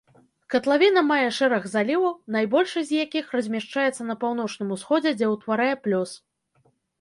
[0.51, 6.11] Катлавіна мае шэраг заліваў, найбольшы з якіх размяшчаецца на паўночным усходзе, дзе ўтварае плёс.